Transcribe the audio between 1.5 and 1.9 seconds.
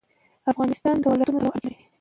پلوه اړیکې لري.